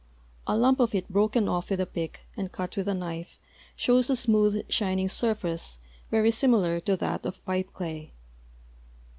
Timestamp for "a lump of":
0.47-0.95